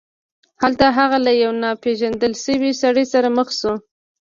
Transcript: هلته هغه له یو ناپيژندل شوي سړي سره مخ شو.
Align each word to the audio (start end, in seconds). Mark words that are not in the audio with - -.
هلته 0.61 0.85
هغه 0.97 1.17
له 1.25 1.31
یو 1.43 1.51
ناپيژندل 1.63 2.33
شوي 2.43 2.71
سړي 2.81 3.05
سره 3.13 3.27
مخ 3.37 3.47
شو. 3.59 3.73